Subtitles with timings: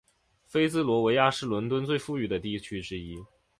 [0.47, 3.23] 菲茨罗维亚是伦敦最富裕的地区之一。